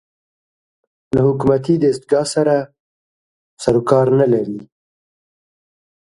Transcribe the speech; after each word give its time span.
له 1.13 1.19
حکومتي 1.27 1.73
دستګاه 1.81 2.25
سره 2.33 2.55
سر 3.63 3.75
و 3.77 3.81
کار 3.89 4.07
نه 4.19 4.25
لري 4.33 4.59